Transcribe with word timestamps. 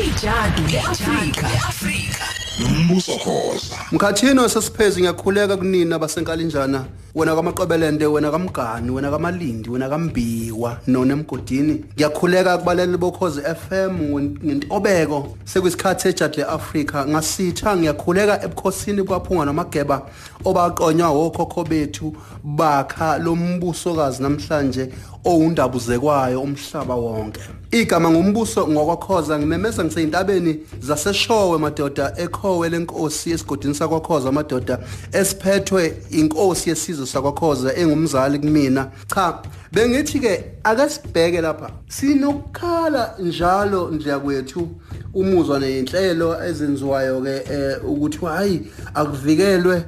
ijadu 0.00 0.68
leAfrika 0.70 1.48
leAfrika 1.48 2.24
nombuso 2.60 3.12
khoza 3.12 3.76
Mkhathino 3.92 4.48
sesiphezi 4.48 5.00
ngiyakhuleka 5.00 5.56
kunina 5.56 5.98
basenkalinjana 5.98 6.84
wena 7.14 7.36
kamaqobelende 7.36 8.06
wena 8.06 8.30
kamgani 8.30 8.90
wena 8.90 9.10
kamalindi 9.10 9.70
wena 9.70 9.88
kambiwa 9.88 10.78
nona 10.86 11.12
emgodini. 11.12 11.84
Ngiyakhuleka 11.94 12.58
kubaleli 12.58 12.96
bokhozi 12.96 13.40
FM 13.40 14.20
ngentobeko 14.44 15.36
sekuyisikhathi 15.44 16.08
ejadu 16.08 16.36
leAfrika. 16.36 17.06
Ngasitha 17.06 17.76
ngiyakhuleka 17.76 18.44
ebukhosini 18.44 19.02
kwaphunga 19.02 19.44
namageba 19.44 20.02
obaqonywa 20.44 21.10
wokhokho 21.10 21.64
bethu 21.64 22.16
bakha 22.44 23.18
lombusokazi 23.18 24.22
namhlanje. 24.22 24.88
Owundabuzekwayo 25.24 26.42
umhlaba 26.42 26.94
wonke. 26.94 27.40
Igama 27.70 28.10
ngumbuso 28.10 28.68
ngokwakhoza 28.68 29.38
ngimemeza 29.38 29.84
ngiseyintabeni 29.84 30.58
zaseshowe 30.80 31.58
madoda 31.58 32.12
ekhowe 32.16 32.68
lenkosi 32.68 33.30
esigodini 33.30 33.74
sakwakhoza 33.74 34.28
amadoda 34.28 34.78
esiphethwe 35.12 35.82
inkosi 36.10 36.70
yesizwe 36.70 37.06
sakwakhoza 37.06 37.76
engumzali 37.76 38.38
kumina. 38.38 38.90
Cha 39.14 39.42
bengithi 39.72 40.20
ke 40.20 40.44
ake 40.64 40.88
sibheke 40.88 41.40
lapha. 41.40 41.70
Sinokukhala 41.88 43.14
njalo 43.18 43.90
nje 43.90 44.18
kwethu 44.18 44.68
umuzwa 45.14 45.60
nenhlelo 45.60 46.44
ezenziwayo 46.44 47.20
ke 47.20 47.34
eh, 47.52 47.84
ukuthi 47.84 48.18
hayi 48.26 48.60
akuvikelwe 48.94 49.84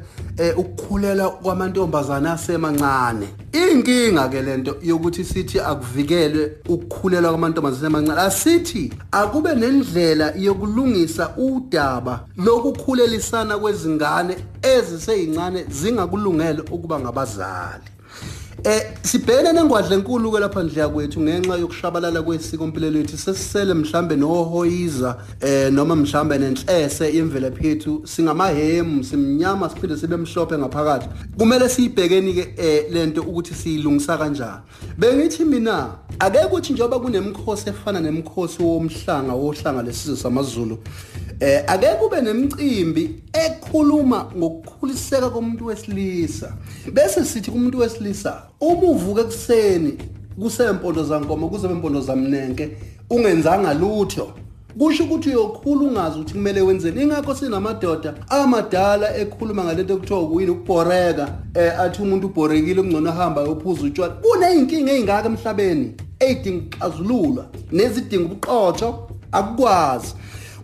ukukhulela 0.57 1.29
kwamantombazana 1.29 2.33
asemancane. 2.33 3.29
Inkinga 3.53 4.29
ke 4.29 4.43
lento 4.43 4.77
yokuthi 4.83 5.25
sithi 5.25 5.61
akuvikelwe 5.61 6.53
ukukhulela 6.69 7.29
kwamantombazana 7.29 7.87
amancane 7.87 8.21
asithi 8.21 8.93
akube 9.13 9.55
nendlela 9.55 10.33
yokulungisa 10.37 11.37
udaba 11.37 12.21
lokukhulelisana 12.37 13.59
kwezingane 13.59 14.37
eziseyincane 14.63 15.65
zingakulungele 15.71 16.61
ukuba 16.71 17.01
ngabazali. 17.01 17.94
Eh 18.67 18.83
sibhekene 19.03 19.53
nengwadle 19.53 19.95
enkulu 19.95 20.33
ke 20.33 20.41
lapha 20.41 20.63
ndle 20.63 20.81
yakwethu 20.81 21.21
ngenxa 21.21 21.57
yokushabalala 21.57 22.23
kwesiko 22.23 22.65
impilo 22.65 22.91
lethu 22.91 23.19
sesisele 23.19 23.75
mhlambe 23.75 24.17
nohoyiza 24.17 25.19
eh 25.41 25.73
noma 25.73 25.97
mhlambe 25.97 26.39
nenhlese 26.39 27.11
imvelaphi 27.11 27.67
yethu. 27.67 28.03
Singamahemu 28.05 29.05
simnyama 29.05 29.69
siphinde 29.69 29.97
sibe 29.97 30.17
mhlophe 30.17 30.59
ngaphakathi. 30.59 31.09
Kumele 31.39 31.69
siyibhekeni 31.69 32.35
ke 32.35 32.55
eh 32.57 32.87
lento 32.91 33.21
ukuthi 33.21 33.55
siyilungisa 33.55 34.17
kanjani. 34.19 34.63
Bengithi 34.99 35.45
mina 35.45 35.89
ake 36.19 36.39
ukuthi 36.47 36.73
njoba 36.73 36.99
kunemkhosi 36.99 37.69
efana 37.69 38.01
nemkhosi 38.01 38.63
womhlanga 38.63 39.35
wohlanga 39.35 39.83
lesizwe 39.83 40.17
samaZulu 40.17 40.79
eh 41.41 41.65
ake 41.67 41.87
kube 41.87 42.21
nemicimbi 42.21 43.23
ekhuluma 43.33 44.27
ngokukhuliseka 44.37 45.31
komuntu 45.31 45.67
wesilisa. 45.67 46.53
Bese 46.93 47.25
sithi 47.25 47.51
kumuntu 47.51 47.79
wesilisa 47.79 48.43
uma 48.61 48.83
uvuka 48.83 49.21
ekseni 49.21 49.99
kusempondo 50.41 51.05
zankomo 51.05 51.49
kuze 51.49 51.69
bempondo 51.69 52.01
zamnenke 52.01 52.77
ungenzanga 53.11 53.75
lutho. 53.75 54.33
Kusho 54.79 55.05
ukuthi 55.05 55.29
uyokhula 55.29 55.81
ungazi 55.81 56.19
ukuthi 56.19 56.33
kumele 56.33 56.61
wenzeni. 56.61 57.03
Ingakho 57.03 57.35
sinamadoda 57.35 58.15
amadala 58.29 59.17
ekhuluma 59.17 59.65
ngalento 59.65 59.95
ekuthiwa 59.95 60.21
ukuyini 60.21 60.51
ukubhoreka. 60.51 61.29
Eh 61.55 61.81
athi 61.81 62.03
umuntu 62.03 62.27
ubhorekile 62.27 62.83
kungcono 62.83 63.11
ahamba 63.11 63.41
ayophuza 63.41 63.83
utshwala. 63.83 64.15
Kuneyinkinga 64.15 64.93
ezingaka 64.93 65.29
emhlabeni 65.29 65.95
eyidinga 66.19 66.59
ukuxazululwa 66.59 67.47
nezidinga 67.73 68.25
ubuqotho 68.25 69.09
akukwazi. 69.33 70.15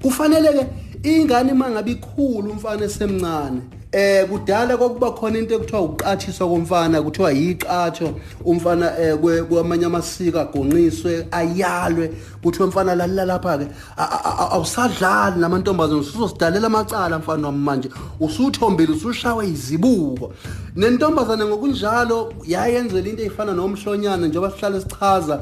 Kufanele 0.02 0.52
ke 0.52 0.66
ingane 1.02 1.52
mangabe 1.54 1.92
ikhulu 1.92 2.50
umfana 2.50 2.84
esemncane 2.84 3.60
eh 3.92 4.24
kudala 4.28 4.76
kwakuba 4.76 5.10
khona 5.10 5.38
into 5.38 5.54
ekuthiwa 5.54 5.82
uqathiswa 5.82 6.48
komfana 6.48 7.02
kuthiwa 7.02 7.32
yiqatho. 7.32 8.14
Umfana 8.44 8.98
eh 8.98 9.16
kwamanye 9.48 9.86
amasiko 9.86 10.38
agonqiswe 10.38 11.26
ayalwe. 11.32 12.12
Kuthiwa 12.42 12.68
umfana 12.68 12.94
lalila 12.94 13.24
lapha 13.24 13.58
ke 13.58 13.66
awusadlali 13.96 15.40
namantombazana 15.40 16.00
usuzosidalela 16.00 16.66
amacala 16.66 17.18
mfana 17.18 17.46
wami 17.46 17.58
manje. 17.58 17.90
Usuthombile 18.20 18.92
usushawe 18.92 19.48
izibuko 19.48 20.32
nentombazane 20.76 21.44
ngokunjalo 21.44 22.32
yayenzela 22.46 23.08
into 23.08 23.22
eyifana 23.22 23.52
nomhlonyana 23.52 24.26
njengoba 24.26 24.50
sihlale 24.50 24.80
sichaza 24.80 25.40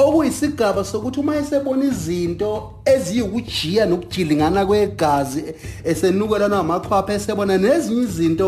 okuyisigaba 0.00 0.84
sokuthi 0.84 1.20
uma 1.20 1.36
esebona 1.36 1.84
izinto 1.84 2.72
eziyukujiya 2.84 3.86
nokujilingana 3.86 4.66
kwegazi 4.66 5.44
esenukelana 5.84 6.56
namakhwapha 6.56 7.12
esebona 7.12 7.58
nezinye 7.58 8.02
izinto 8.02 8.46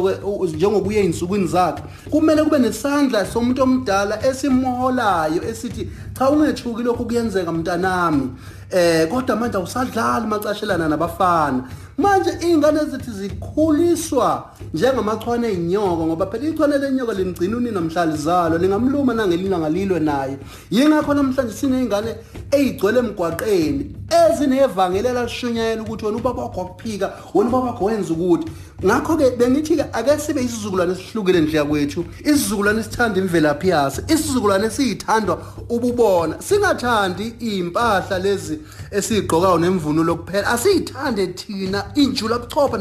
njengobuye 0.55 1.01
ey'nsukwini 1.01 1.47
zakhe 1.47 1.83
kumele 2.11 2.43
kube 2.45 2.59
nesandla 2.59 3.27
somuntu 3.27 3.63
omdala 3.63 4.27
esimholayo 4.27 5.41
esithi 5.51 5.89
cha 6.19 6.31
ungethuki 6.31 6.83
lokhu 6.83 7.05
kuyenzeka 7.05 7.53
mntanami. 7.53 8.31
Eh 8.73 9.09
kodwa 9.09 9.37
manje 9.37 9.57
awusadlali 9.57 10.27
macashelana 10.27 10.89
nabafana. 10.89 11.65
Manje 11.99 12.31
ingane 12.41 12.81
ezithi 12.81 13.11
zikhuliswa 13.11 14.51
njengamachwane 14.75 15.49
einyoko 15.49 16.07
ngoba 16.07 16.27
phela 16.27 16.49
ichwane 16.49 16.79
lenyoka 16.79 17.13
limgcina 17.13 17.57
unina 17.57 17.81
mhlali 17.81 18.17
zalo 18.17 18.59
lingamluma 18.59 19.15
nangelina 19.15 19.59
ngalilwe 19.59 20.01
naye. 20.01 20.39
Yingakho 20.71 21.15
namhlanje 21.15 21.53
sineyingane 21.53 22.15
eyigcwele 22.51 22.99
emgwaqeni 22.99 23.97
ezinevangelela 24.21 25.25
lishunyayela 25.25 25.83
ukuthi 25.83 26.07
wena 26.07 26.19
ubaba 26.19 26.43
wakho 26.43 26.61
wakuphika 26.61 27.13
wena 27.35 27.49
ubaba 27.51 27.67
wakho 27.67 27.85
wenza 27.85 28.13
ukuthi. 28.13 28.47
Ngakho-ke 28.85 29.31
bengithi-ke 29.31 29.85
ake 29.93 30.19
sibe 30.19 30.43
isizukulwane 30.43 30.93
esihlukile 30.93 31.41
ndleya 31.41 31.65
kwethu 31.65 32.05
isizukulwane 32.21 32.81
esithanda 32.81 33.21
imvelaphi 33.21 33.69
yaso. 33.69 34.03
Isizukulwane 34.09 34.67
esiyithandwa 34.67 35.43
ububona. 35.69 36.43
Singathandi 36.43 37.35
iy'mpahla 37.41 38.19
lezi 38.19 38.59
esiyigqokayo 38.91 39.59
nemvunulo 39.59 40.17
kuphela 40.17 40.47
asiyithande 40.49 41.27
thina 41.27 41.85
injula 41.95 42.39
buchopha 42.39 42.79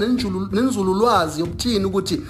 nenzululwazi 0.51 1.39
yokuthini 1.39 1.85
ukuthi 1.85 2.21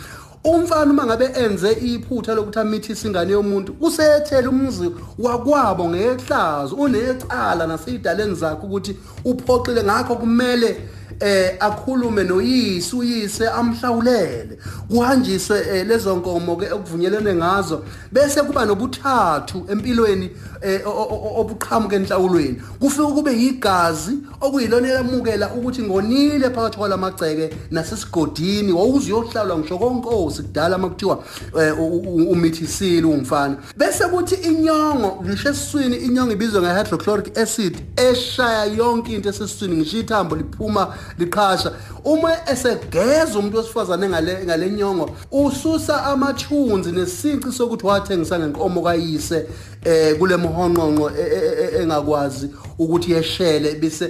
umfana 0.43 0.91
uma 0.91 1.05
ngabe 1.05 1.25
enze 1.25 1.71
iphutha 1.71 2.35
lokuthi 2.35 2.59
amithise 2.59 3.07
ingane 3.07 3.31
yomuntu 3.31 3.75
usethele 3.81 4.47
umzi 4.47 4.91
wakwabo 5.19 5.89
ngehlazo 5.89 6.75
unecala 6.75 7.67
naseyidaleni 7.67 8.35
zakhe 8.35 8.65
ukuthi 8.65 8.95
uphoxile. 9.25 9.83
Ngakho 9.83 10.15
kumele 10.15 10.89
eh 11.21 11.55
akhulume 11.59 12.23
noyise 12.23 12.95
uyise 12.95 13.49
amhlawulele. 13.49 14.57
Kuhanjiswe 14.89 15.59
eh, 15.73 15.87
lezo 15.87 16.15
nkomo 16.15 16.55
ke 16.55 16.71
okuvunyelene 16.71 17.35
ngazo 17.35 17.83
bese 18.11 18.41
kuba 18.41 18.65
nobuthathu 18.65 19.65
empilweni 19.71 20.31
eh, 20.61 20.81
obuqhamuke 20.85 21.95
enhlawulweni. 21.95 22.61
Kufika 22.79 23.07
kube 23.07 23.33
yigazi 23.33 24.17
okuyilona 24.41 24.87
elamukela 24.87 25.53
ukuthi 25.53 25.83
ngonile 25.83 26.49
phakathi 26.49 26.77
kwalamagceke 26.77 27.49
nasesigodini 27.71 28.71
wawuzuyohlalwa 28.71 29.57
ngisho 29.57 29.77
konkosi 29.77 30.41
kudala 30.43 30.77
makuthiwa 30.77 31.23
eh, 31.61 31.79
umithisile 32.31 33.07
umfana 33.07 33.57
bese 33.77 34.03
kuthi 34.05 34.35
inyongo 34.35 35.23
ngisho 35.23 35.49
esiswini 35.49 35.95
inyongo 35.95 36.31
ibizwa 36.31 36.61
nge-hydrochloric 36.61 37.37
acid 37.37 37.77
eshaya 37.95 38.65
yonke 38.65 39.13
into 39.13 39.29
esesiswini 39.29 39.77
ngisho 39.77 39.97
ithambo 39.97 40.35
liphuma 40.35 40.93
liqhasha. 41.17 41.71
Uma 42.03 42.49
esegeza 42.51 43.39
umuntu 43.39 43.57
wesifazane 43.57 44.09
ngale 44.09 44.69
nyongo 44.69 45.09
ususa 45.31 46.05
amathunzi 46.05 46.91
nesinci 46.91 47.51
sokuthi 47.51 47.85
wathengisa 47.85 48.39
ngenkomo 48.39 48.81
kayise 48.81 49.47
eh 49.85 50.17
kule 50.17 50.37
mhonqonqo 50.37 51.11
engakwazi 51.79 52.49
ukuthi 52.79 53.11
yeshele 53.11 53.75
bese 53.75 54.07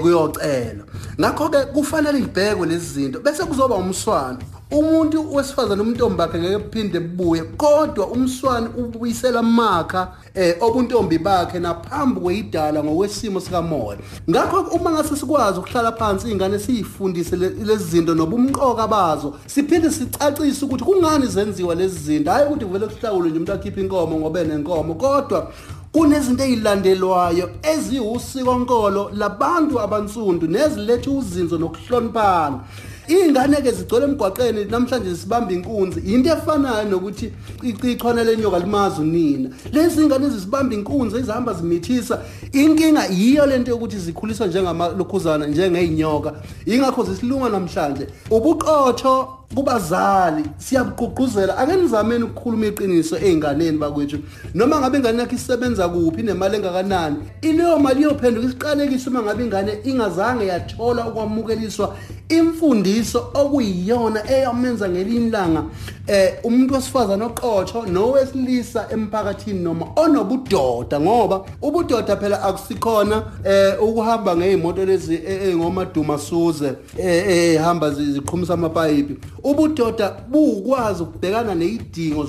kuyocela. 0.00 0.84
Ngakho 1.20 1.48
ke 1.48 1.64
kufanele 1.72 2.18
ibhekwe 2.18 2.66
lezi 2.66 2.86
zinto 2.94 3.20
bese 3.20 3.44
kuzoba 3.44 3.74
umswano. 3.74 4.38
Umuntu 4.74 5.34
wesifazane 5.34 5.82
umuntu 5.82 6.08
bakhe 6.08 6.38
ngeke 6.38 6.58
kuphinde 6.58 7.00
buye 7.00 7.42
kodwa 7.42 8.06
umswani 8.06 8.68
ubuyisela 8.78 9.38
amakha 9.38 10.12
eh 10.34 10.56
obuntombi 10.60 11.18
bakhe 11.18 11.58
naphambi 11.58 12.20
kweyidala 12.20 12.84
ngokwesimo 12.84 13.40
sikamoya. 13.40 13.98
Ngakho 14.30 14.60
uma 14.60 14.90
ngase 14.90 15.16
sikwazi 15.16 15.58
ukuhlala 15.58 15.92
phansi 15.92 16.30
ingane 16.30 16.58
siyifundise 16.58 17.36
lezi 17.36 17.84
zinto 17.84 18.14
nobumqoka 18.14 18.86
bazo 18.86 19.34
siphinde 19.46 19.90
sicacise 19.90 20.64
ukuthi 20.64 20.84
kungani 20.84 21.26
zenziwa 21.26 21.74
lezi 21.74 21.98
zinto. 21.98 22.30
Hayi 22.30 22.46
ukuthi 22.46 22.64
vele 22.64 22.86
kuhlawule 22.86 23.28
nje 23.28 23.36
umuntu 23.36 23.52
akhipha 23.52 23.80
inkomo 23.80 24.16
ngoba 24.18 24.40
enenkomo 24.40 24.94
kodwa 24.94 25.52
kunezinto 25.92 26.44
ezilandelwayo 26.44 27.50
eziwusikonkolo 27.62 29.10
labantu 29.14 29.80
abansundu 29.80 30.46
neziletha 30.46 31.10
uzinzo 31.10 31.58
nokuhloniphana. 31.58 32.60
Iy'ngane 33.08 33.62
ke 33.62 33.72
zigcwele 33.72 34.04
emgwaqeni 34.04 34.64
namhlanje 34.64 35.16
sibamba 35.16 35.52
inkunzi. 35.52 36.00
Into 36.00 36.30
efanayo 36.30 36.88
nokuthi 36.88 37.32
ichwana 37.62 38.24
lenyoka 38.24 38.58
limazi 38.58 39.00
unina. 39.00 39.50
Lezi 39.72 40.06
ngane 40.06 40.26
ezisibamba 40.26 40.74
inkunzi 40.74 41.16
ezihamba 41.16 41.52
zimithisa 41.54 42.22
inkinga 42.52 43.06
yiyo 43.06 43.46
lento 43.46 43.70
yokuthi 43.70 43.98
zikhuliswa 43.98 44.46
njengamalukhuzana 44.46 45.46
njengey'nyoka. 45.46 46.32
Yingakho 46.66 47.04
zisilunga 47.04 47.48
namhlanje. 47.48 48.06
Ubuqotho 48.30 49.43
kubazali 49.54 50.44
siyabugqugquzela 50.58 51.58
ake 51.58 51.76
nizameni 51.76 52.24
ukukhuluma 52.24 52.66
iqiniso 52.66 53.16
ey'nganeni 53.16 53.78
bakwethu. 53.78 54.18
Noma 54.54 54.80
ngabe 54.80 54.98
ingane 54.98 55.18
yakho 55.18 55.34
isebenza 55.34 55.88
kuphi 55.88 56.20
inemali 56.20 56.56
engakanani 56.56 57.16
ileyo 57.42 57.78
mali 57.78 58.00
iyophenduka 58.00 58.46
isiqalekise 58.46 59.10
uma 59.10 59.22
ngabe 59.22 59.44
ingane 59.44 59.78
ingazange 59.84 60.46
yathola 60.46 61.08
ukwamukeliswa. 61.08 61.94
Imfundiso 62.28 63.30
okuyiyona 63.34 64.30
eyamenza 64.30 64.88
ngelinye 64.88 65.26
ilanga 65.26 65.62
eh 66.06 66.34
umuntu 66.44 66.74
wesifazana 66.74 67.26
oqotho 67.26 67.86
nowesilisa 67.86 68.86
emphakathini 68.92 69.60
noma 69.60 69.86
onobudoda 69.96 71.00
ngoba 71.00 71.44
ubudoda 71.62 72.16
phela 72.16 72.42
akusikhona 72.42 73.22
eh 73.44 73.82
ukuhamba 73.82 74.36
ngezimoto 74.36 74.84
lezi 74.84 75.20
engomaduma 75.50 76.18
suze 76.18 76.72
eh 76.98 77.28
ehamba 77.28 77.90
ziqhumisa 77.90 78.54
amapayipi. 78.54 79.16
Ubudoda 79.44 80.16
bukwazi 80.30 81.02
ukubhekana 81.02 81.54
nezidingo 81.54 82.24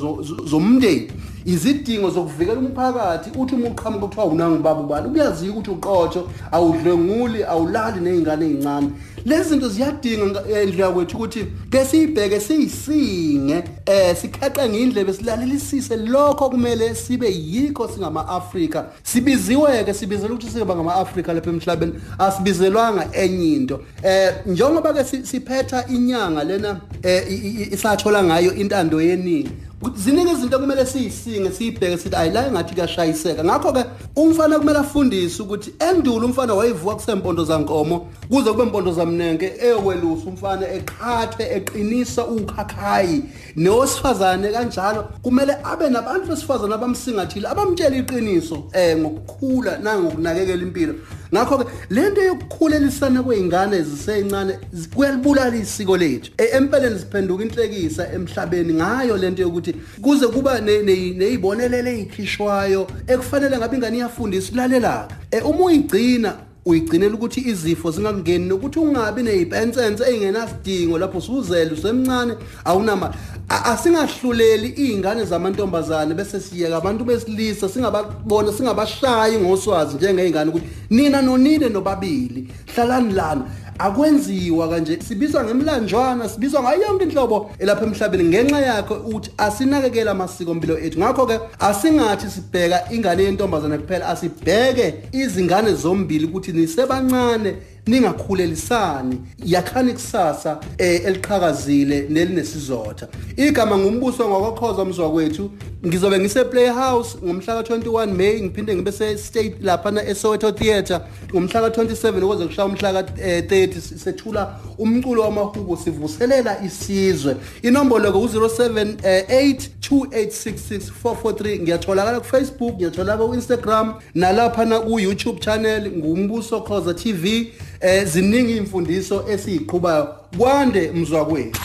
zomndeni. 0.45 1.11
Izidingo 1.45 2.09
zokuvikela 2.09 2.59
umphakathi 2.59 3.29
uthi 3.39 3.55
uma 3.55 3.67
uqhamuka 3.67 4.07
kuthiwa 4.07 4.25
unangibaba 4.25 4.81
ubani 4.81 5.07
uyaziyo 5.07 5.51
ukuthi 5.51 5.69
uqotho 5.69 6.29
awudlenguli 6.51 7.43
awulali 7.43 7.99
nezingane 7.99 8.45
ezincane 8.45 8.89
lezi 9.25 9.49
zinto 9.49 9.69
ziyadinga 9.69 10.43
endlela 10.47 10.91
kwethu 10.91 11.17
ukuthi 11.17 11.45
ke 11.69 11.85
siyibheke 11.85 12.39
siyisinge 12.39 13.63
eh 13.85 14.15
sikheqe 14.15 14.69
ngendlebe 14.69 15.13
silalelisise 15.13 15.95
lokho 15.95 16.49
kumele 16.49 16.95
sibe 16.95 17.27
yikho 17.31 17.87
singama-Afrika. 17.87 18.85
Sibiziwe 19.03 19.83
ke 19.83 19.93
sibizela 19.93 20.33
ukuthi 20.33 20.51
sibe 20.51 20.75
ngama-Afrika 20.75 21.33
lapha 21.33 21.49
emhlabeni. 21.49 21.93
Asibizelwanga 22.19 23.09
enye 23.13 23.53
into. 23.55 23.79
Eh 24.03 24.33
njengoba 24.45 24.93
ke 24.93 25.03
siphetha 25.03 25.87
inyanga 25.87 26.43
lena 26.43 26.81
eh 27.03 27.73
isathola 27.73 28.23
ngayo 28.23 28.53
intando 28.53 29.01
yeningi 29.01 29.51
ziningi 29.95 30.31
izinto 30.31 30.59
kumele 30.59 30.85
siyisinge 30.85 31.51
siyibheke 31.51 31.97
sithi 31.97 32.15
ayila 32.15 32.47
engathi 32.47 32.73
kuyashayiseka. 32.73 33.43
Ngakho 33.43 33.73
ke 33.73 33.85
umfana 34.15 34.59
kumele 34.59 34.79
afundiswe 34.79 35.45
ukuthi 35.45 35.73
endulo 35.79 36.27
umfana 36.27 36.53
wayevuka 36.53 36.95
kusempondo 36.95 37.43
zankomo 37.43 38.07
kuze 38.29 38.51
kube 38.51 38.63
impondo 38.63 38.91
zamnenke 38.91 39.53
eyokwelusa 39.61 40.25
umfana 40.29 40.67
eqhathe 40.67 41.43
eqinisa 41.57 42.25
ukhakhayi. 42.25 43.23
Nowesifazane 43.55 44.51
kanjalo 44.51 45.03
kumele 45.21 45.57
abe 45.63 45.89
nabantu 45.89 46.27
besifazane 46.27 46.73
abamsingathile 46.73 47.47
abamtshela 47.47 47.97
iqiniso 47.97 48.69
eh 48.73 48.97
ngokukhula 48.97 49.77
nangokunakekela 49.77 50.63
impilo. 50.63 50.93
Ngakho 51.35 51.57
ke 51.57 51.65
lento 51.89 52.21
yokukhulelisana 52.21 53.23
kweingane 53.23 53.77
ezisencane 53.77 54.53
kuyalibulala 54.95 55.55
isiko 55.55 55.97
lethu. 55.97 56.31
E, 56.37 56.45
empeleni 56.57 56.99
siphenduka 56.99 57.43
inhlekisa 57.43 58.13
emhlabeni 58.13 58.73
ngayo 58.73 59.17
lento 59.17 59.41
yokuthi 59.41 59.73
kuze 60.01 60.27
kuba 60.27 60.61
nezibonelelo 60.61 61.89
ezikhishwayo 61.89 62.87
ekufanele 63.07 63.57
ngabe 63.57 63.75
ingane 63.77 63.97
iyafundisa 63.97 64.51
ilalela 64.53 65.07
e, 65.31 65.41
uma 65.41 65.65
uyigcina 65.65 66.33
uyigcinela 66.65 67.15
ukuthi 67.15 67.41
izifo 67.41 67.91
zingakungeni 67.91 68.45
nokuthi 68.45 68.79
ungabi 68.79 69.23
nezipensentse 69.23 70.03
eyingenasidingo 70.03 70.97
lapho 70.97 71.17
usuzele 71.17 71.71
usemncane 71.71 72.33
awunama 72.65 73.13
asingahluleli 73.49 74.67
izingane 74.67 75.25
zamantombazane 75.25 76.13
bese 76.13 76.39
siyeka 76.39 76.77
abantu 76.77 77.03
besilisa 77.03 77.69
singababona 77.69 78.51
singabashayi 78.53 79.37
ngoswazi 79.37 79.95
njengezingane 79.95 80.49
ukuthi 80.49 80.67
nina 80.89 81.21
nonile 81.21 81.69
nobabili 81.69 82.47
hlalani 82.75 83.13
lana. 83.13 83.45
Akwenziwa 83.79 84.69
kanje. 84.69 84.99
Sibizwa 85.07 85.43
ngemlanjwana 85.43 86.29
sibizwa 86.29 86.61
ngayo 86.61 86.81
yonke 86.81 87.03
inhlobo 87.03 87.51
elapha 87.59 87.85
emhlabeni 87.85 88.23
ngenxa 88.23 88.59
yakho 88.59 88.93
ukuthi 88.93 89.31
asinakekela 89.37 90.11
amasiko 90.11 90.53
mpilo 90.53 90.79
ethu. 90.79 90.99
Ngakho 90.99 91.25
ke 91.25 91.39
asingathi 91.59 92.29
sibheka 92.29 92.91
ingane 92.91 93.23
yentombazana 93.23 93.77
kuphela 93.77 94.07
asibheke 94.07 94.93
izingane 95.11 95.73
zombili 95.73 96.25
ukuthi 96.25 96.51
nisebancane 96.51 97.55
ningakhulelisani 97.87 99.21
yakhani 99.45 99.93
kusasa 99.93 100.59
eh, 100.77 101.05
eliqhakazile 101.05 102.05
nelinesizotha. 102.09 103.07
Igama 103.37 103.77
ngumbuso 103.77 104.29
ngokwakhoza 104.29 104.85
mzwakwethu. 104.85 105.51
Ngizobe 105.85 106.19
ngise 106.19 106.43
playhouse 106.43 107.17
ngomhla 107.25 107.61
ka21 107.61 108.07
May 108.13 108.41
ngiphinde 108.41 108.75
ngibe 108.75 108.91
se 108.91 109.17
state 109.17 109.55
lapha 109.61 109.91
na 109.91 110.03
eSoweto 110.07 110.51
Theatre 110.51 110.99
ngomhla 111.31 111.61
ka27 111.69 112.23
ukuze 112.23 112.45
kushaya 112.45 112.67
umhla 112.67 112.91
ka30 112.91 113.97
sethula 113.97 114.59
umculo 114.77 115.21
wamahubo 115.21 115.77
sivuselela 115.77 116.63
isizwe. 116.63 117.35
Inombolo 117.61 118.11
ke 118.11 118.17
u078 118.17 119.55
2866 119.89 121.61
ngiyatholakala 121.61 122.19
ku 122.19 122.25
Facebook 122.25 122.75
ngiyatholakala 122.75 123.27
ku 123.27 123.33
Instagram 123.33 123.93
nalapha 124.15 124.65
na 124.65 124.79
ku 124.79 124.99
YouTube 124.99 125.39
channel 125.39 125.91
ngumbuso 125.91 126.61
khoza 126.61 126.93
TV 126.93 127.51
eh 127.81 128.05
ziningi 128.05 128.57
imfundiso 128.57 129.25
esiziqhubayo 129.29 130.15
kwande 130.37 130.91
mzwa 130.91 131.25
kwethu 131.25 131.61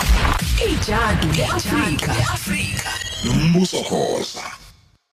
ijadu 0.72 1.28
leAfrika 1.36 2.14
nombuso 3.24 3.76
khoza. 3.82 4.59